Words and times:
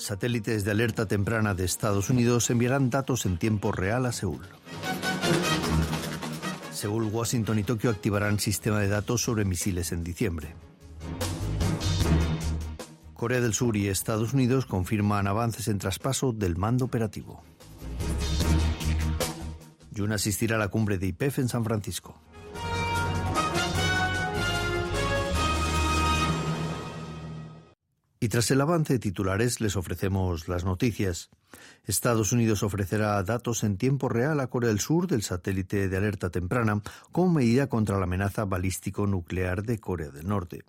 Satélites 0.00 0.64
de 0.64 0.70
alerta 0.70 1.04
temprana 1.04 1.52
de 1.52 1.66
Estados 1.66 2.08
Unidos 2.08 2.48
enviarán 2.48 2.88
datos 2.88 3.26
en 3.26 3.36
tiempo 3.36 3.70
real 3.70 4.06
a 4.06 4.12
Seúl. 4.12 4.40
Seúl, 6.72 7.04
Washington 7.04 7.58
y 7.58 7.64
Tokio 7.64 7.90
activarán 7.90 8.40
sistema 8.40 8.80
de 8.80 8.88
datos 8.88 9.22
sobre 9.22 9.44
misiles 9.44 9.92
en 9.92 10.02
diciembre. 10.02 10.54
Corea 13.12 13.42
del 13.42 13.52
Sur 13.52 13.76
y 13.76 13.88
Estados 13.88 14.32
Unidos 14.32 14.64
confirman 14.64 15.26
avances 15.26 15.68
en 15.68 15.78
traspaso 15.78 16.32
del 16.32 16.56
mando 16.56 16.86
operativo. 16.86 17.42
Jun 19.94 20.12
asistirá 20.12 20.56
a 20.56 20.58
la 20.58 20.68
cumbre 20.68 20.96
de 20.96 21.08
IPEF 21.08 21.40
en 21.40 21.48
San 21.50 21.62
Francisco. 21.62 22.18
Y 28.22 28.28
tras 28.28 28.50
el 28.50 28.60
avance 28.60 28.92
de 28.92 28.98
titulares 28.98 29.62
les 29.62 29.76
ofrecemos 29.76 30.46
las 30.46 30.62
noticias. 30.62 31.30
Estados 31.86 32.32
Unidos 32.32 32.62
ofrecerá 32.62 33.22
datos 33.22 33.64
en 33.64 33.78
tiempo 33.78 34.10
real 34.10 34.40
a 34.40 34.48
Corea 34.48 34.68
del 34.68 34.78
Sur 34.78 35.06
del 35.06 35.22
satélite 35.22 35.88
de 35.88 35.96
alerta 35.96 36.28
temprana 36.28 36.82
como 37.12 37.32
medida 37.32 37.68
contra 37.68 37.96
la 37.96 38.04
amenaza 38.04 38.44
balístico 38.44 39.06
nuclear 39.06 39.62
de 39.62 39.78
Corea 39.78 40.10
del 40.10 40.28
Norte. 40.28 40.64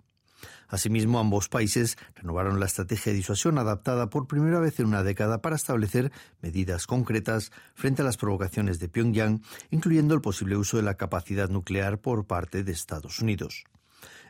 Asimismo, 0.66 1.20
ambos 1.20 1.50
países 1.50 1.98
renovaron 2.14 2.58
la 2.58 2.64
estrategia 2.64 3.12
de 3.12 3.18
disuasión 3.18 3.58
adaptada 3.58 4.08
por 4.08 4.26
primera 4.26 4.58
vez 4.58 4.80
en 4.80 4.86
una 4.86 5.02
década 5.02 5.42
para 5.42 5.56
establecer 5.56 6.10
medidas 6.40 6.86
concretas 6.86 7.52
frente 7.74 8.00
a 8.00 8.06
las 8.06 8.16
provocaciones 8.16 8.78
de 8.78 8.88
Pyongyang, 8.88 9.42
incluyendo 9.70 10.14
el 10.14 10.22
posible 10.22 10.56
uso 10.56 10.78
de 10.78 10.84
la 10.84 10.96
capacidad 10.96 11.50
nuclear 11.50 12.00
por 12.00 12.26
parte 12.26 12.64
de 12.64 12.72
Estados 12.72 13.18
Unidos. 13.18 13.64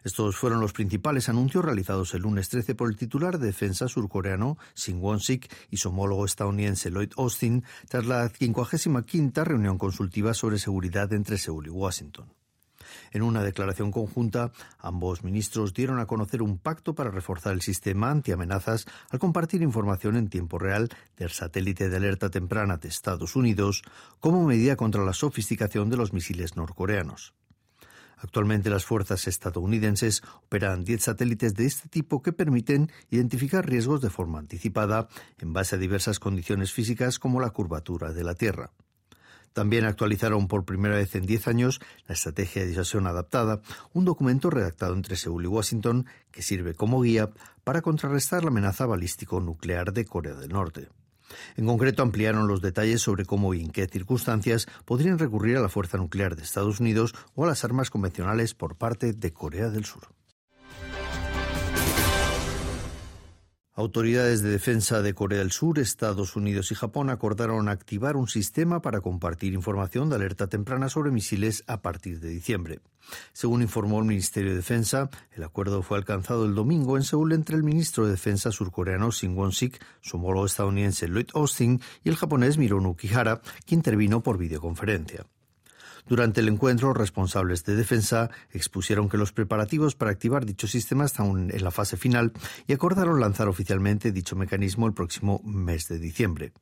Estos 0.05 0.37
fueron 0.37 0.61
los 0.61 0.73
principales 0.73 1.29
anuncios 1.29 1.65
realizados 1.65 2.15
el 2.15 2.23
lunes 2.23 2.49
13 2.49 2.75
por 2.75 2.89
el 2.89 2.97
titular 2.97 3.39
de 3.39 3.47
defensa 3.47 3.89
surcoreano 3.89 4.59
Shin 4.75 5.01
Won-sik 5.01 5.53
y 5.71 5.77
su 5.77 5.91
homólogo 5.91 6.25
estadounidense 6.25 6.91
Lloyd 6.91 7.13
Austin 7.17 7.65
tras 7.89 8.07
la 8.07 8.29
55 8.29 9.45
reunión 9.45 9.79
consultiva 9.79 10.35
sobre 10.35 10.59
seguridad 10.59 11.13
entre 11.13 11.39
Seúl 11.39 11.67
y 11.67 11.71
Washington. 11.71 12.33
En 13.13 13.23
una 13.23 13.43
declaración 13.43 13.91
conjunta, 13.91 14.53
ambos 14.79 15.23
ministros 15.25 15.75
dieron 15.75 16.01
a 16.01 16.07
conocer 16.07 16.43
un 16.43 16.59
pacto 16.59 16.95
para 16.95 17.11
reforzar 17.11 17.53
el 17.53 17.63
sistema 17.63 18.11
antiamenazas 18.11 18.87
al 19.11 19.19
compartir 19.19 19.63
información 19.63 20.17
en 20.17 20.29
tiempo 20.29 20.59
real 20.59 20.89
del 21.17 21.31
satélite 21.31 21.89
de 21.89 21.97
alerta 21.97 22.31
temprana 22.31 22.77
de 22.77 22.89
Estados 22.89 23.37
Unidos 23.37 23.83
como 24.21 24.45
medida 24.45 24.77
contra 24.77 25.05
la 25.05 25.13
sofisticación 25.13 25.91
de 25.91 25.97
los 25.97 26.13
misiles 26.13 26.57
norcoreanos. 26.57 27.35
Actualmente 28.23 28.71
las 28.71 28.85
fuerzas 28.85 29.27
estadounidenses 29.27 30.23
operan 30.47 30.85
10 30.85 31.03
satélites 31.03 31.55
de 31.55 31.67
este 31.67 31.89
tipo 31.89 32.23
que 32.23 32.33
permiten 32.33 32.91
identificar 33.11 33.69
riesgos 33.69 34.01
de 34.01 34.11
forma 34.11 34.39
anticipada 34.39 35.09
en 35.39 35.53
base 35.53 35.75
a 35.75 35.79
diversas 35.79 36.21
condiciones 36.21 36.73
físicas 36.73 37.19
como 37.19 37.41
la 37.41 37.51
curvatura 37.51 38.13
de 38.13 38.23
la 38.23 38.37
Tierra. 38.37 38.71
También 39.53 39.85
actualizaron 39.85 40.47
por 40.47 40.65
primera 40.65 40.95
vez 40.95 41.17
en 41.17 41.27
10 41.27 41.49
años 41.49 41.81
la 42.07 42.15
Estrategia 42.15 42.63
de 42.63 42.69
Disuasión 42.69 43.09
Adaptada, 43.09 43.61
un 43.93 44.05
documento 44.05 44.51
redactado 44.51 44.95
entre 44.95 45.17
Seúl 45.17 45.45
y 45.45 45.49
Washington 45.49 46.07
que 46.31 46.43
sirve 46.43 46.75
como 46.75 47.03
guía 47.03 47.31
para 47.65 47.83
contrarrestar 47.83 48.45
la 48.45 48.51
amenaza 48.51 48.87
balístico-nuclear 48.87 49.93
de 49.93 50.05
Corea 50.05 50.35
del 50.35 50.51
Norte. 50.51 50.89
En 51.57 51.67
concreto, 51.67 52.03
ampliaron 52.03 52.49
los 52.49 52.61
detalles 52.61 53.01
sobre 53.01 53.25
cómo 53.25 53.55
y 53.55 53.61
en 53.61 53.71
qué 53.71 53.87
circunstancias 53.87 54.67
podrían 54.85 55.19
recurrir 55.19 55.57
a 55.57 55.61
la 55.61 55.69
fuerza 55.69 55.99
nuclear 55.99 56.37
de 56.37 56.43
Estados 56.43 56.81
Unidos 56.81 57.15
o 57.35 57.45
a 57.45 57.49
las 57.49 57.65
armas 57.65 57.91
convencionales 57.91 58.55
por 58.55 58.77
parte 58.77 59.13
de 59.13 59.33
Corea 59.33 59.71
del 59.71 59.85
Sur. 59.85 60.22
Autoridades 63.75 64.43
de 64.43 64.51
defensa 64.51 65.01
de 65.01 65.15
Corea 65.15 65.39
del 65.39 65.51
Sur, 65.51 65.79
Estados 65.79 66.37
Unidos 66.37 66.71
y 66.71 66.75
Japón 66.75 67.09
acordaron 67.09 67.71
activar 67.71 68.19
un 68.19 68.29
sistema 68.29 68.83
para 68.83 69.01
compartir 69.01 69.55
información 69.55 70.11
de 70.11 70.17
alerta 70.17 70.47
temprana 70.47 70.91
sobre 70.91 71.11
misiles 71.11 71.65
a 71.67 71.81
partir 71.81 72.21
de 72.21 72.29
diciembre. 72.29 72.81
Según 73.33 73.63
informó 73.63 73.99
el 74.01 74.05
Ministerio 74.05 74.51
de 74.51 74.57
Defensa, 74.57 75.09
el 75.35 75.43
acuerdo 75.43 75.83
fue 75.83 75.97
alcanzado 75.97 76.45
el 76.45 76.55
domingo 76.55 76.99
en 76.99 77.03
Seúl 77.03 77.33
entre 77.33 77.57
el 77.57 77.63
ministro 77.63 78.05
de 78.05 78.11
Defensa 78.11 78.53
surcoreano 78.53 79.11
Shin 79.11 79.35
Won-sik, 79.35 79.83
su 80.03 80.19
homólogo 80.19 80.45
estadounidense 80.45 81.09
Lloyd 81.09 81.31
Austin 81.33 81.81
y 82.05 82.11
el 82.11 82.17
japonés 82.17 82.59
Mirono 82.59 82.95
Kihara, 82.95 83.41
que 83.65 83.75
intervino 83.75 84.23
por 84.23 84.37
videoconferencia. 84.37 85.25
Durante 86.07 86.41
el 86.41 86.49
encuentro, 86.49 86.93
responsables 86.93 87.65
de 87.65 87.77
defensa 87.77 88.31
expusieron 88.51 89.09
que 89.09 89.17
los 89.17 89.33
preparativos 89.33 89.95
para 89.95 90.11
activar 90.11 90.45
dicho 90.45 90.67
sistema 90.67 91.05
están 91.05 91.51
en 91.51 91.65
la 91.65 91.71
fase 91.71 91.97
final 91.97 92.33
y 92.67 92.73
acordaron 92.73 93.21
lanzar 93.21 93.49
oficialmente 93.49 94.13
dicho 94.13 94.37
mecanismo 94.37 94.87
el 94.87 94.95
próximo 94.95 95.41
mes 95.45 95.89
de 95.89 95.99
diciembre. 95.99 96.53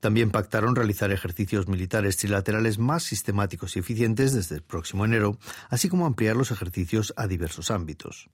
También 0.00 0.30
pactaron 0.30 0.76
realizar 0.76 1.12
ejercicios 1.12 1.66
militares 1.66 2.18
trilaterales 2.18 2.78
más 2.78 3.04
sistemáticos 3.04 3.76
y 3.76 3.78
eficientes 3.78 4.34
desde 4.34 4.56
el 4.56 4.62
próximo 4.62 5.04
enero, 5.04 5.38
así 5.70 5.88
como 5.88 6.04
ampliar 6.04 6.36
los 6.36 6.50
ejercicios 6.50 7.14
a 7.16 7.26
diversos 7.26 7.70
ámbitos. 7.70 8.28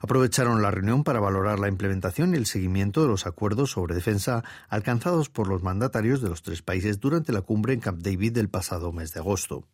Aprovecharon 0.00 0.62
la 0.62 0.70
reunión 0.70 1.04
para 1.04 1.20
valorar 1.20 1.58
la 1.58 1.68
implementación 1.68 2.34
y 2.34 2.38
el 2.38 2.46
seguimiento 2.46 3.02
de 3.02 3.08
los 3.08 3.26
acuerdos 3.26 3.70
sobre 3.70 3.94
defensa 3.94 4.44
alcanzados 4.68 5.28
por 5.28 5.48
los 5.48 5.62
mandatarios 5.62 6.20
de 6.20 6.28
los 6.28 6.42
tres 6.42 6.62
países 6.62 7.00
durante 7.00 7.32
la 7.32 7.42
cumbre 7.42 7.72
en 7.72 7.80
Camp 7.80 8.02
David 8.02 8.32
del 8.32 8.48
pasado 8.48 8.92
mes 8.92 9.12
de 9.12 9.20
agosto. 9.20 9.64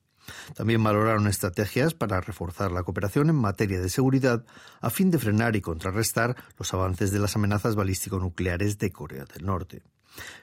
También 0.54 0.82
valoraron 0.82 1.26
estrategias 1.26 1.94
para 1.94 2.20
reforzar 2.20 2.70
la 2.70 2.82
cooperación 2.82 3.30
en 3.30 3.36
materia 3.36 3.80
de 3.80 3.88
seguridad 3.88 4.44
a 4.80 4.90
fin 4.90 5.10
de 5.10 5.18
frenar 5.18 5.56
y 5.56 5.60
contrarrestar 5.60 6.36
los 6.58 6.72
avances 6.74 7.10
de 7.10 7.18
las 7.18 7.36
amenazas 7.36 7.76
balístico-nucleares 7.76 8.78
de 8.78 8.92
Corea 8.92 9.24
del 9.24 9.46
Norte. 9.46 9.82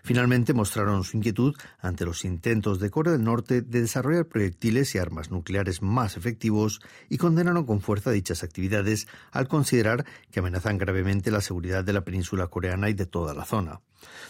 Finalmente 0.03 0.53
mostraron 0.53 1.03
su 1.03 1.17
inquietud 1.17 1.55
ante 1.79 2.05
los 2.05 2.25
intentos 2.25 2.79
de 2.79 2.89
Corea 2.89 3.13
del 3.13 3.23
Norte 3.23 3.61
de 3.61 3.81
desarrollar 3.81 4.27
proyectiles 4.27 4.93
y 4.95 4.97
armas 4.97 5.31
nucleares 5.31 5.81
más 5.81 6.17
efectivos 6.17 6.81
y 7.09 7.17
condenaron 7.17 7.65
con 7.65 7.81
fuerza 7.81 8.11
dichas 8.11 8.43
actividades 8.43 9.07
al 9.31 9.47
considerar 9.47 10.05
que 10.31 10.39
amenazan 10.39 10.77
gravemente 10.77 11.31
la 11.31 11.41
seguridad 11.41 11.83
de 11.83 11.93
la 11.93 12.03
península 12.03 12.47
coreana 12.47 12.89
y 12.89 12.93
de 12.93 13.05
toda 13.05 13.33
la 13.33 13.45
zona. 13.45 13.81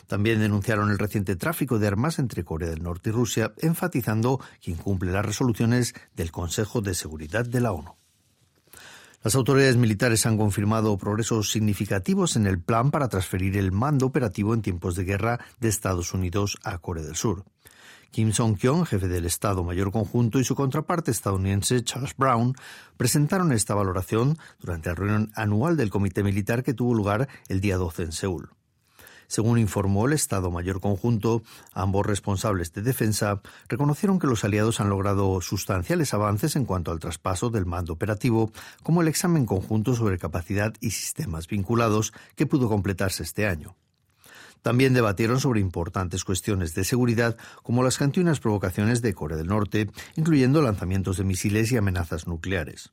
También 0.07 0.39
denunciaron 0.39 0.91
el 0.91 0.99
reciente 0.99 1.35
tráfico 1.35 1.79
de 1.79 1.87
armas 1.87 2.19
entre 2.19 2.43
Corea 2.43 2.69
del 2.69 2.83
Norte 2.83 3.09
y 3.09 3.13
Rusia, 3.13 3.53
enfatizando 3.57 4.39
que 4.61 4.71
incumple 4.71 5.11
las 5.11 5.25
resoluciones 5.25 5.93
del 6.15 6.31
Consejo 6.31 6.81
de 6.81 6.93
Seguridad 6.93 7.45
de 7.45 7.61
la 7.61 7.71
ONU. 7.71 7.95
Las 9.25 9.33
autoridades 9.33 9.75
militares 9.75 10.27
han 10.27 10.37
confirmado 10.37 10.95
progresos 10.99 11.49
significativos 11.49 12.35
en 12.35 12.45
el 12.45 12.59
plan 12.59 12.91
para 12.91 13.09
transferir 13.09 13.57
el 13.57 13.71
mando 13.71 14.05
operativo 14.05 14.53
en 14.53 14.61
tiempos 14.61 14.95
de 14.95 15.03
guerra 15.03 15.39
de 15.59 15.67
Estados 15.67 16.13
Unidos 16.13 16.59
a 16.63 16.77
Corea 16.77 17.03
del 17.03 17.15
Sur. 17.15 17.43
Kim 18.11 18.31
Song-kyung, 18.31 18.85
jefe 18.85 19.07
del 19.07 19.25
Estado 19.25 19.63
Mayor 19.63 19.91
Conjunto, 19.91 20.39
y 20.39 20.43
su 20.43 20.53
contraparte 20.53 21.09
estadounidense 21.09 21.83
Charles 21.83 22.15
Brown 22.15 22.53
presentaron 22.97 23.51
esta 23.51 23.73
valoración 23.73 24.37
durante 24.59 24.89
la 24.89 24.95
reunión 24.95 25.31
anual 25.33 25.75
del 25.75 25.89
Comité 25.89 26.21
Militar 26.21 26.61
que 26.61 26.75
tuvo 26.75 26.93
lugar 26.93 27.27
el 27.47 27.61
día 27.61 27.77
12 27.77 28.03
en 28.03 28.11
Seúl. 28.11 28.49
Según 29.27 29.59
informó 29.59 30.05
el 30.05 30.13
Estado 30.13 30.51
Mayor 30.51 30.81
Conjunto, 30.81 31.43
ambos 31.73 32.05
responsables 32.05 32.73
de 32.73 32.81
defensa 32.81 33.41
reconocieron 33.67 34.19
que 34.19 34.27
los 34.27 34.43
aliados 34.43 34.79
han 34.79 34.89
logrado 34.89 35.41
sustanciales 35.41 36.13
avances 36.13 36.55
en 36.55 36.65
cuanto 36.65 36.91
al 36.91 36.99
traspaso 36.99 37.49
del 37.49 37.65
mando 37.65 37.93
operativo, 37.93 38.51
como 38.83 39.01
el 39.01 39.07
examen 39.07 39.45
conjunto 39.45 39.95
sobre 39.95 40.17
capacidad 40.17 40.73
y 40.79 40.91
sistemas 40.91 41.47
vinculados 41.47 42.13
que 42.35 42.45
pudo 42.45 42.69
completarse 42.69 43.23
este 43.23 43.47
año. 43.47 43.75
También 44.61 44.95
debatieron 44.95 45.39
sobre 45.39 45.59
importantes 45.59 46.23
cuestiones 46.23 46.73
de 46.73 46.85
seguridad, 46.85 47.37
como 47.61 47.83
las 47.83 47.99
continuas 47.99 48.39
provocaciones 48.39 49.03
de 49.03 49.13
Corea 49.13 49.37
del 49.37 49.45
Norte, 49.45 49.91
incluyendo 50.15 50.63
lanzamientos 50.63 51.17
de 51.17 51.23
misiles 51.23 51.71
y 51.71 51.77
amenazas 51.77 52.25
nucleares. 52.25 52.91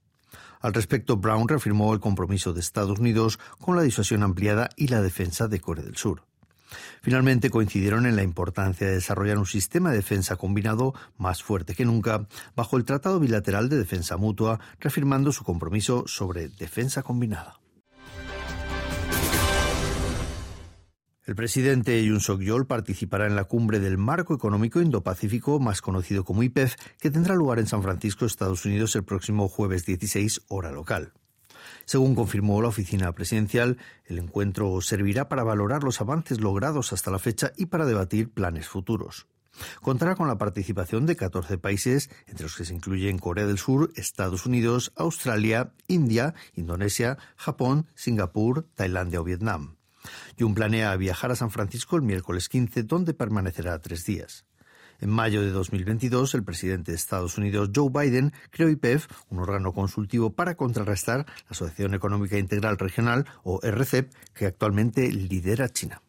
Al 0.60 0.74
respecto, 0.74 1.16
Brown 1.16 1.48
reafirmó 1.48 1.92
el 1.92 2.00
compromiso 2.00 2.52
de 2.52 2.60
Estados 2.60 2.98
Unidos 2.98 3.38
con 3.60 3.76
la 3.76 3.82
disuasión 3.82 4.22
ampliada 4.22 4.70
y 4.76 4.88
la 4.88 5.02
defensa 5.02 5.48
de 5.48 5.60
Corea 5.60 5.84
del 5.84 5.96
Sur. 5.96 6.22
Finalmente 7.02 7.50
coincidieron 7.50 8.06
en 8.06 8.16
la 8.16 8.22
importancia 8.22 8.86
de 8.86 8.94
desarrollar 8.94 9.38
un 9.38 9.46
sistema 9.46 9.90
de 9.90 9.96
defensa 9.96 10.36
combinado 10.36 10.94
más 11.18 11.42
fuerte 11.42 11.74
que 11.74 11.84
nunca 11.84 12.26
bajo 12.56 12.76
el 12.76 12.84
Tratado 12.84 13.20
Bilateral 13.20 13.68
de 13.68 13.78
Defensa 13.78 14.16
Mutua, 14.16 14.60
reafirmando 14.80 15.32
su 15.32 15.44
compromiso 15.44 16.04
sobre 16.06 16.48
defensa 16.48 17.02
combinada. 17.02 17.61
El 21.24 21.36
presidente 21.36 22.04
Yoon 22.04 22.18
Suk-yeol 22.18 22.66
participará 22.66 23.28
en 23.28 23.36
la 23.36 23.44
cumbre 23.44 23.78
del 23.78 23.96
Marco 23.96 24.34
Económico 24.34 24.80
Indo-Pacífico, 24.80 25.60
más 25.60 25.80
conocido 25.80 26.24
como 26.24 26.42
IPEF, 26.42 26.74
que 26.98 27.12
tendrá 27.12 27.36
lugar 27.36 27.60
en 27.60 27.68
San 27.68 27.80
Francisco, 27.80 28.26
Estados 28.26 28.64
Unidos, 28.64 28.96
el 28.96 29.04
próximo 29.04 29.48
jueves 29.48 29.86
16, 29.86 30.42
hora 30.48 30.72
local. 30.72 31.12
Según 31.84 32.16
confirmó 32.16 32.60
la 32.60 32.68
oficina 32.68 33.12
presidencial, 33.12 33.78
el 34.06 34.18
encuentro 34.18 34.80
servirá 34.80 35.28
para 35.28 35.44
valorar 35.44 35.84
los 35.84 36.00
avances 36.00 36.40
logrados 36.40 36.92
hasta 36.92 37.12
la 37.12 37.20
fecha 37.20 37.52
y 37.56 37.66
para 37.66 37.86
debatir 37.86 38.32
planes 38.32 38.66
futuros. 38.66 39.28
Contará 39.80 40.16
con 40.16 40.26
la 40.26 40.38
participación 40.38 41.06
de 41.06 41.14
14 41.14 41.56
países, 41.56 42.10
entre 42.26 42.46
los 42.46 42.56
que 42.56 42.64
se 42.64 42.74
incluyen 42.74 43.20
Corea 43.20 43.46
del 43.46 43.58
Sur, 43.58 43.92
Estados 43.94 44.44
Unidos, 44.44 44.92
Australia, 44.96 45.72
India, 45.86 46.34
Indonesia, 46.54 47.16
Japón, 47.36 47.86
Singapur, 47.94 48.66
Tailandia 48.74 49.20
o 49.20 49.24
Vietnam. 49.24 49.76
Jun 50.38 50.54
planea 50.54 50.96
viajar 50.96 51.30
a 51.30 51.36
San 51.36 51.50
Francisco 51.50 51.96
el 51.96 52.02
miércoles 52.02 52.48
15, 52.48 52.82
donde 52.84 53.14
permanecerá 53.14 53.78
tres 53.80 54.04
días. 54.04 54.44
En 55.00 55.10
mayo 55.10 55.42
de 55.42 55.50
2022, 55.50 56.34
el 56.34 56.44
presidente 56.44 56.92
de 56.92 56.96
Estados 56.96 57.36
Unidos, 57.36 57.70
Joe 57.74 57.90
Biden, 57.90 58.32
creó 58.50 58.68
IPEF, 58.68 59.08
un 59.30 59.40
órgano 59.40 59.72
consultivo 59.72 60.32
para 60.32 60.54
contrarrestar 60.54 61.26
la 61.26 61.50
Asociación 61.50 61.94
Económica 61.94 62.38
Integral 62.38 62.78
Regional, 62.78 63.26
o 63.42 63.58
RCEP, 63.62 64.12
que 64.32 64.46
actualmente 64.46 65.10
lidera 65.10 65.68
China. 65.68 66.00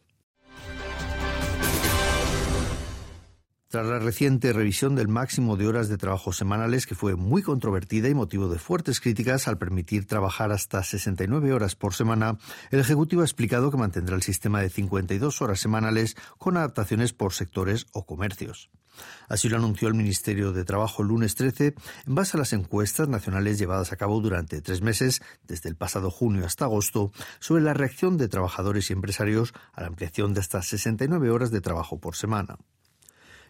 Tras 3.74 3.88
la 3.88 3.98
reciente 3.98 4.52
revisión 4.52 4.94
del 4.94 5.08
máximo 5.08 5.56
de 5.56 5.66
horas 5.66 5.88
de 5.88 5.98
trabajo 5.98 6.32
semanales, 6.32 6.86
que 6.86 6.94
fue 6.94 7.16
muy 7.16 7.42
controvertida 7.42 8.08
y 8.08 8.14
motivo 8.14 8.48
de 8.48 8.60
fuertes 8.60 9.00
críticas 9.00 9.48
al 9.48 9.58
permitir 9.58 10.06
trabajar 10.06 10.52
hasta 10.52 10.80
69 10.84 11.52
horas 11.52 11.74
por 11.74 11.92
semana, 11.92 12.38
el 12.70 12.78
Ejecutivo 12.78 13.22
ha 13.22 13.24
explicado 13.24 13.72
que 13.72 13.76
mantendrá 13.76 14.14
el 14.14 14.22
sistema 14.22 14.60
de 14.60 14.70
52 14.70 15.42
horas 15.42 15.58
semanales 15.58 16.16
con 16.38 16.56
adaptaciones 16.56 17.12
por 17.12 17.32
sectores 17.32 17.86
o 17.92 18.06
comercios. 18.06 18.70
Así 19.28 19.48
lo 19.48 19.56
anunció 19.56 19.88
el 19.88 19.94
Ministerio 19.94 20.52
de 20.52 20.64
Trabajo 20.64 21.02
el 21.02 21.08
lunes 21.08 21.34
13, 21.34 21.74
en 22.06 22.14
base 22.14 22.36
a 22.36 22.38
las 22.38 22.52
encuestas 22.52 23.08
nacionales 23.08 23.58
llevadas 23.58 23.90
a 23.90 23.96
cabo 23.96 24.20
durante 24.20 24.62
tres 24.62 24.82
meses, 24.82 25.20
desde 25.48 25.68
el 25.68 25.74
pasado 25.74 26.12
junio 26.12 26.46
hasta 26.46 26.66
agosto, 26.66 27.10
sobre 27.40 27.64
la 27.64 27.74
reacción 27.74 28.18
de 28.18 28.28
trabajadores 28.28 28.90
y 28.90 28.92
empresarios 28.92 29.52
a 29.72 29.80
la 29.80 29.88
ampliación 29.88 30.32
de 30.32 30.42
estas 30.42 30.68
69 30.68 31.28
horas 31.30 31.50
de 31.50 31.60
trabajo 31.60 31.98
por 31.98 32.14
semana. 32.14 32.56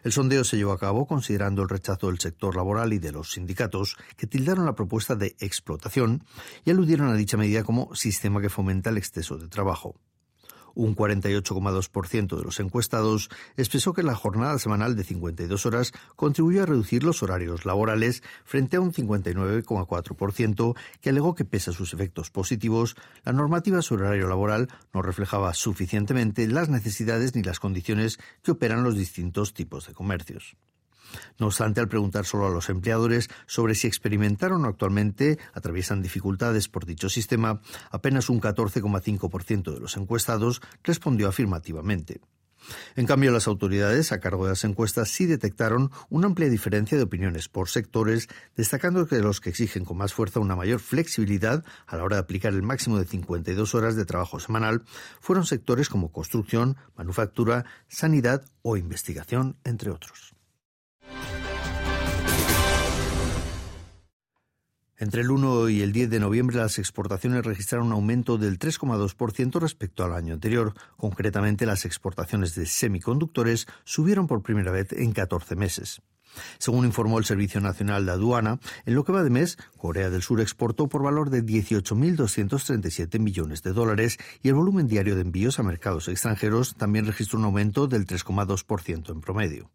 El 0.05 0.11
sondeo 0.11 0.43
se 0.43 0.55
llevó 0.55 0.71
a 0.71 0.77
cabo 0.77 1.07
considerando 1.07 1.63
el 1.63 1.69
rechazo 1.69 2.05
del 2.05 2.19
sector 2.19 2.55
laboral 2.55 2.93
y 2.93 2.99
de 2.99 3.11
los 3.11 3.31
sindicatos, 3.31 3.97
que 4.15 4.27
tildaron 4.27 4.67
la 4.67 4.75
propuesta 4.75 5.15
de 5.15 5.35
explotación 5.39 6.23
y 6.63 6.69
aludieron 6.69 7.07
a 7.07 7.15
dicha 7.15 7.37
medida 7.37 7.63
como 7.63 7.95
sistema 7.95 8.39
que 8.39 8.51
fomenta 8.51 8.91
el 8.91 8.99
exceso 8.99 9.39
de 9.39 9.47
trabajo. 9.47 9.99
Un 10.75 10.95
48,2% 10.95 12.37
de 12.37 12.43
los 12.43 12.59
encuestados 12.59 13.29
expresó 13.57 13.93
que 13.93 14.03
la 14.03 14.13
jornada 14.13 14.59
semanal 14.59 14.95
de 14.95 15.03
52 15.03 15.65
horas 15.65 15.93
contribuyó 16.15 16.63
a 16.63 16.65
reducir 16.65 17.03
los 17.03 17.23
horarios 17.23 17.65
laborales 17.65 18.21
frente 18.43 18.77
a 18.77 18.81
un 18.81 18.91
59,4% 18.91 20.75
que 21.01 21.09
alegó 21.09 21.33
que 21.33 21.45
pese 21.45 21.71
a 21.71 21.73
sus 21.73 21.93
efectos 21.93 22.29
positivos, 22.29 22.95
la 23.23 23.33
normativa 23.33 23.81
sobre 23.81 24.05
horario 24.05 24.27
laboral 24.27 24.67
no 24.93 25.01
reflejaba 25.01 25.53
suficientemente 25.53 26.47
las 26.47 26.69
necesidades 26.69 27.35
ni 27.35 27.41
las 27.41 27.59
condiciones 27.59 28.19
que 28.43 28.51
operan 28.51 28.83
los 28.83 28.95
distintos 28.95 29.53
tipos 29.53 29.87
de 29.87 29.93
comercios. 29.93 30.57
No 31.39 31.47
obstante, 31.47 31.81
al 31.81 31.87
preguntar 31.87 32.25
solo 32.25 32.47
a 32.47 32.51
los 32.51 32.69
empleadores 32.69 33.29
sobre 33.45 33.75
si 33.75 33.87
experimentaron 33.87 34.65
o 34.65 34.67
actualmente 34.67 35.39
atraviesan 35.53 36.01
dificultades 36.01 36.67
por 36.67 36.85
dicho 36.85 37.09
sistema, 37.09 37.61
apenas 37.91 38.29
un 38.29 38.41
14,5% 38.41 39.73
de 39.73 39.79
los 39.79 39.97
encuestados 39.97 40.61
respondió 40.83 41.27
afirmativamente. 41.27 42.21
En 42.95 43.05
cambio, 43.05 43.31
las 43.31 43.47
autoridades 43.47 44.11
a 44.11 44.19
cargo 44.19 44.45
de 44.45 44.51
las 44.51 44.63
encuestas 44.63 45.09
sí 45.09 45.25
detectaron 45.25 45.91
una 46.09 46.27
amplia 46.27 46.49
diferencia 46.49 46.97
de 46.97 47.03
opiniones 47.03 47.47
por 47.47 47.69
sectores, 47.69 48.27
destacando 48.55 49.05
que 49.07 49.19
los 49.19 49.41
que 49.41 49.49
exigen 49.49 49.85
con 49.85 49.97
más 49.97 50.13
fuerza 50.13 50.39
una 50.39 50.55
mayor 50.55 50.79
flexibilidad 50.79 51.63
a 51.87 51.97
la 51.97 52.03
hora 52.03 52.17
de 52.17 52.21
aplicar 52.23 52.53
el 52.53 52.63
máximo 52.63 52.97
de 52.97 53.05
52 53.05 53.75
horas 53.75 53.95
de 53.95 54.05
trabajo 54.05 54.39
semanal 54.39 54.83
fueron 55.19 55.45
sectores 55.45 55.89
como 55.89 56.11
construcción, 56.11 56.77
manufactura, 56.95 57.65
sanidad 57.87 58.45
o 58.61 58.77
investigación, 58.77 59.57
entre 59.63 59.91
otros. 59.91 60.34
Entre 64.97 65.21
el 65.21 65.31
1 65.31 65.67
y 65.69 65.81
el 65.81 65.91
10 65.91 66.09
de 66.09 66.19
noviembre 66.21 66.55
las 66.55 66.79
exportaciones 66.79 67.43
registraron 67.43 67.87
un 67.87 67.93
aumento 67.93 68.37
del 68.37 68.57
3,2% 68.57 69.59
respecto 69.59 70.05
al 70.05 70.13
año 70.13 70.33
anterior. 70.33 70.73
Concretamente, 70.95 71.65
las 71.65 71.83
exportaciones 71.83 72.55
de 72.55 72.65
semiconductores 72.65 73.67
subieron 73.83 74.27
por 74.27 74.41
primera 74.41 74.71
vez 74.71 74.93
en 74.93 75.11
14 75.11 75.57
meses. 75.57 76.01
Según 76.57 76.85
informó 76.85 77.17
el 77.17 77.25
Servicio 77.25 77.59
Nacional 77.61 78.05
de 78.05 78.13
Aduana, 78.13 78.59
en 78.85 78.95
lo 78.95 79.03
que 79.03 79.11
va 79.11 79.23
de 79.23 79.29
mes, 79.29 79.57
Corea 79.77 80.09
del 80.09 80.21
Sur 80.21 80.41
exportó 80.41 80.87
por 80.87 81.03
valor 81.03 81.29
de 81.29 81.43
18.237 81.43 83.19
millones 83.19 83.63
de 83.63 83.73
dólares 83.73 84.17
y 84.41 84.49
el 84.49 84.55
volumen 84.55 84.87
diario 84.87 85.15
de 85.15 85.21
envíos 85.21 85.59
a 85.59 85.63
mercados 85.63 86.07
extranjeros 86.07 86.75
también 86.75 87.05
registró 87.05 87.39
un 87.39 87.45
aumento 87.45 87.87
del 87.87 88.05
3,2% 88.05 89.11
en 89.11 89.21
promedio. 89.21 89.71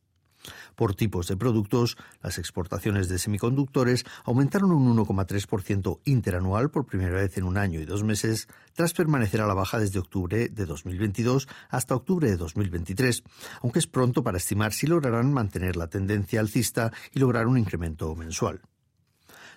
Por 0.81 0.95
tipos 0.95 1.29
de 1.29 1.37
productos, 1.37 1.99
las 2.23 2.39
exportaciones 2.39 3.11
de 3.11 3.19
semiconductores 3.19 4.07
aumentaron 4.25 4.73
un 4.73 4.97
1,3% 4.97 6.01
interanual 6.07 6.71
por 6.71 6.87
primera 6.87 7.17
vez 7.17 7.37
en 7.37 7.45
un 7.45 7.59
año 7.59 7.83
y 7.83 7.85
dos 7.85 8.03
meses, 8.03 8.49
tras 8.73 8.95
permanecer 8.95 9.43
a 9.43 9.47
la 9.47 9.53
baja 9.53 9.79
desde 9.79 9.99
octubre 9.99 10.49
de 10.49 10.65
2022 10.65 11.49
hasta 11.69 11.95
octubre 11.95 12.31
de 12.31 12.39
2023, 12.39 13.25
aunque 13.61 13.79
es 13.79 13.87
pronto 13.87 14.23
para 14.23 14.39
estimar 14.39 14.73
si 14.73 14.87
lograrán 14.87 15.35
mantener 15.35 15.77
la 15.77 15.89
tendencia 15.89 16.41
alcista 16.41 16.91
y 17.13 17.19
lograr 17.19 17.47
un 17.47 17.59
incremento 17.59 18.17
mensual. 18.17 18.63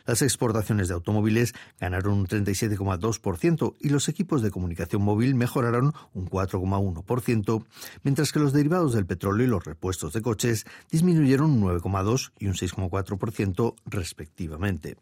Las 0.06 0.22
exportaciones 0.22 0.90
de 0.90 0.96
automóviles 0.96 1.54
ganaron 1.80 2.14
un 2.14 2.28
37,2% 2.28 3.76
y 3.80 3.90
los 3.90 4.10
equipos 4.10 4.42
de 4.42 4.52
comunicación 4.52 5.02
móvil 5.02 5.36
mejoraron 5.36 5.94
un 6.14 6.30
4,1%, 6.30 7.66
mientras 8.04 8.32
que 8.32 8.40
los 8.40 8.54
derivados 8.54 8.94
del 8.94 9.06
petróleo 9.06 9.46
y 9.46 9.50
los 9.50 9.64
repuestos 9.64 10.14
de 10.14 10.22
coches 10.22 10.66
disminuyeron 10.92 11.52
un 11.52 11.62
9,2% 11.62 12.32
y 12.40 12.48
un 12.48 12.54
6,4% 12.54 13.76
respectivamente. 13.86 14.98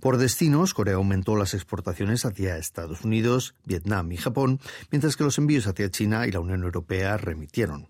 Por 0.00 0.16
destinos, 0.16 0.74
Corea 0.74 0.96
aumentó 0.96 1.36
las 1.36 1.54
exportaciones 1.54 2.24
hacia 2.24 2.56
Estados 2.56 3.04
Unidos, 3.04 3.54
Vietnam 3.64 4.10
y 4.12 4.16
Japón, 4.16 4.60
mientras 4.90 5.16
que 5.16 5.24
los 5.24 5.38
envíos 5.38 5.66
hacia 5.66 5.90
China 5.90 6.26
y 6.26 6.32
la 6.32 6.40
Unión 6.40 6.62
Europea 6.64 7.16
remitieron. 7.16 7.86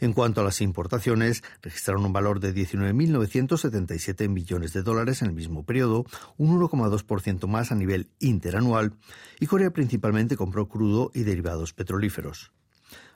En 0.00 0.12
cuanto 0.12 0.40
a 0.40 0.44
las 0.44 0.60
importaciones, 0.60 1.42
registraron 1.62 2.04
un 2.04 2.12
valor 2.12 2.40
de 2.40 2.54
19.977 2.54 4.28
millones 4.28 4.72
de 4.72 4.82
dólares 4.82 5.22
en 5.22 5.28
el 5.28 5.34
mismo 5.34 5.64
periodo, 5.64 6.04
un 6.36 6.58
1,2% 6.58 7.46
más 7.46 7.72
a 7.72 7.74
nivel 7.74 8.08
interanual, 8.20 8.94
y 9.40 9.46
Corea 9.46 9.70
principalmente 9.70 10.36
compró 10.36 10.68
crudo 10.68 11.10
y 11.14 11.22
derivados 11.22 11.72
petrolíferos. 11.72 12.52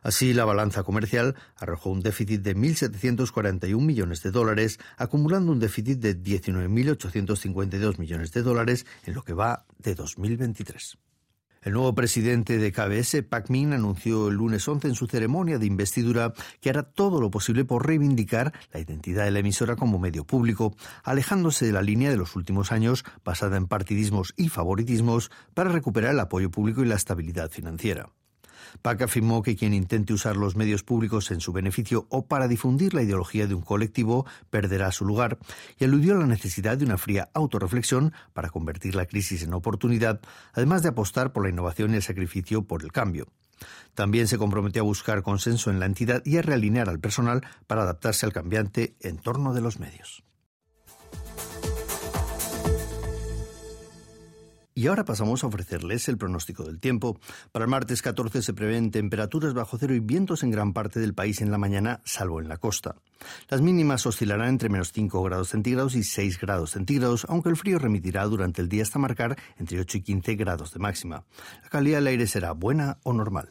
Así, 0.03 0.33
la 0.33 0.47
balanza 0.47 0.83
comercial 0.83 1.37
arrojó 1.57 1.91
un 1.91 2.01
déficit 2.01 2.41
de 2.41 2.57
1.741 2.57 3.79
millones 3.81 4.23
de 4.23 4.31
dólares, 4.31 4.79
acumulando 4.97 5.53
un 5.53 5.59
déficit 5.59 5.99
de 5.99 6.17
19.852 6.17 7.99
millones 7.99 8.33
de 8.33 8.43
dólares 8.43 8.87
en 9.05 9.15
lo 9.15 9.23
que 9.23 9.35
va 9.35 9.67
de 9.79 9.95
2023. 9.95 10.97
El 11.63 11.75
nuevo 11.75 11.95
presidente 11.95 12.57
de 12.57 12.73
KBS, 12.73 13.23
Pak 13.29 13.51
Min, 13.51 13.75
anunció 13.75 14.29
el 14.29 14.37
lunes 14.37 14.67
11 14.67 14.89
en 14.89 14.95
su 14.95 15.07
ceremonia 15.07 15.59
de 15.59 15.67
investidura 15.67 16.33
que 16.63 16.71
hará 16.71 16.85
todo 16.85 17.21
lo 17.21 17.31
posible 17.31 17.67
por 17.67 17.87
reivindicar 17.87 18.55
la 18.73 18.81
identidad 18.81 19.25
de 19.25 19.31
la 19.31 19.41
emisora 19.41 19.77
como 19.77 19.99
medio 19.99 20.25
público, 20.25 20.75
alejándose 21.05 21.67
de 21.67 21.73
la 21.73 21.83
línea 21.83 22.09
de 22.09 22.17
los 22.17 22.35
últimos 22.35 22.73
años 22.73 23.05
basada 23.27 23.59
en 23.59 23.67
partidismos 23.67 24.33
y 24.39 24.49
favoritismos 24.49 25.31
para 25.53 25.69
recuperar 25.69 26.15
el 26.15 26.21
apoyo 26.21 26.51
público 26.51 26.83
y 26.83 26.87
la 26.87 26.97
estabilidad 26.97 27.51
financiera. 27.51 28.09
Pac 28.83 29.03
afirmó 29.03 29.43
que 29.43 29.57
quien 29.57 29.75
intente 29.75 30.13
usar 30.13 30.37
los 30.37 30.57
medios 30.57 30.83
públicos 30.83 31.31
en 31.31 31.41
su 31.41 31.53
beneficio 31.53 32.07
o 32.09 32.27
para 32.27 32.49
difundir 32.49 32.95
la 32.95 33.03
ideología 33.03 33.47
de 33.47 33.55
un 33.55 33.63
colectivo 33.63 34.27
perderá 34.51 34.93
su 34.93 35.05
lugar 35.05 35.39
y 35.79 35.85
aludió 35.85 36.15
a 36.15 36.19
la 36.21 36.27
necesidad 36.27 36.79
de 36.79 36.85
una 36.85 36.99
fría 36.99 37.31
autorreflexión 37.35 38.13
para 38.33 38.51
convertir 38.51 38.95
la 38.95 39.07
crisis 39.07 39.43
en 39.43 39.55
oportunidad, 39.55 40.21
además 40.53 40.83
de 40.83 40.91
apostar 40.91 41.33
por 41.33 41.45
la 41.45 41.51
innovación 41.51 41.93
y 41.93 41.97
el 41.97 42.03
sacrificio 42.03 42.63
por 42.63 42.83
el 42.83 42.93
cambio. 42.93 43.29
También 43.95 44.29
se 44.29 44.39
comprometió 44.39 44.83
a 44.83 44.85
buscar 44.85 45.23
consenso 45.23 45.71
en 45.71 45.81
la 45.81 45.87
entidad 45.87 46.23
y 46.25 46.39
a 46.39 46.43
realinear 46.43 46.89
al 46.89 47.01
personal 47.01 47.43
para 47.67 47.83
adaptarse 47.83 48.25
al 48.25 48.33
cambiante 48.33 48.97
entorno 49.01 49.53
de 49.53 49.61
los 49.61 49.79
medios. 49.79 50.25
Y 54.81 54.87
ahora 54.87 55.05
pasamos 55.05 55.45
a 55.45 55.47
ofrecerles 55.47 56.09
el 56.09 56.17
pronóstico 56.17 56.65
del 56.65 56.81
tiempo. 56.81 57.21
Para 57.53 57.67
el 57.67 57.71
martes 57.71 58.01
14 58.01 58.41
se 58.41 58.55
prevén 58.55 58.91
temperaturas 58.91 59.53
bajo 59.53 59.77
cero 59.77 59.95
y 59.95 60.01
vientos 60.01 60.43
en 60.43 60.51
gran 60.51 60.73
parte 60.73 61.01
del 61.01 61.13
país 61.13 61.43
en 61.43 61.51
la 61.51 61.59
mañana, 61.59 62.01
salvo 62.07 62.41
en 62.41 62.49
la 62.49 62.57
costa. 62.57 62.97
Las 63.51 63.61
mínimas 63.61 64.07
oscilarán 64.07 64.49
entre 64.49 64.71
menos 64.71 64.93
5 64.93 65.23
grados 65.23 65.51
centígrados 65.51 65.95
y 65.97 66.03
6 66.03 66.41
grados 66.41 66.71
centígrados, 66.71 67.27
aunque 67.29 67.51
el 67.51 67.59
frío 67.59 67.79
remitirá 67.79 68.25
durante 68.25 68.63
el 68.63 68.71
día 68.71 68.83
hasta 68.83 68.99
marcar 68.99 69.37
entre 69.59 69.79
8 69.81 69.99
y 69.99 70.01
15 70.01 70.35
grados 70.37 70.73
de 70.73 70.79
máxima. 70.79 71.25
La 71.63 71.69
calidad 71.69 71.99
del 71.99 72.07
aire 72.07 72.27
será 72.27 72.53
buena 72.53 72.97
o 73.03 73.13
normal. 73.13 73.51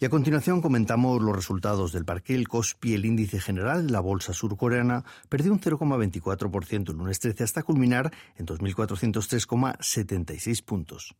Y 0.00 0.04
a 0.04 0.10
continuación 0.10 0.60
comentamos 0.60 1.22
los 1.22 1.34
resultados 1.34 1.92
del 1.92 2.04
parque. 2.04 2.34
El 2.34 2.48
Kospi, 2.48 2.94
el 2.94 3.04
índice 3.04 3.38
general 3.40 3.86
de 3.86 3.92
la 3.92 4.00
bolsa 4.00 4.32
surcoreana, 4.32 5.04
perdió 5.28 5.52
un 5.52 5.60
0,24% 5.60 6.90
el 6.90 6.96
lunes 6.96 7.20
13 7.20 7.44
hasta 7.44 7.62
culminar 7.62 8.10
en 8.36 8.46
2.403,76 8.46 10.64
puntos. 10.64 11.14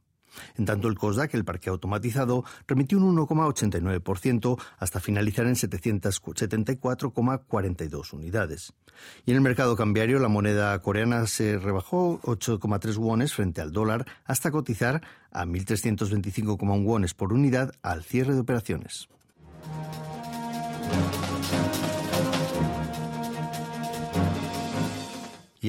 En 0.57 0.65
tanto, 0.65 0.89
el 0.89 0.97
COSDAC, 0.97 1.35
el 1.35 1.45
parque 1.45 1.71
automatizado, 1.71 2.45
remitió 2.67 2.99
un 2.99 3.17
1,89% 3.17 4.61
hasta 4.79 4.99
finalizar 5.01 5.47
en 5.47 5.55
774,42 5.55 8.13
unidades. 8.13 8.73
Y 9.25 9.31
en 9.31 9.37
el 9.37 9.43
mercado 9.43 9.77
cambiario, 9.77 10.19
la 10.19 10.29
moneda 10.29 10.79
coreana 10.81 11.27
se 11.27 11.59
rebajó 11.59 12.21
8,3 12.23 12.97
wones 12.97 13.35
frente 13.35 13.61
al 13.61 13.73
dólar 13.73 14.07
hasta 14.25 14.51
cotizar 14.51 15.03
a 15.33 15.45
1.325,1 15.45 16.85
wones 16.85 17.15
por 17.15 17.33
unidad 17.33 17.73
al 17.83 18.05
cierre 18.05 18.35
de 18.35 18.41
operaciones. 18.41 19.09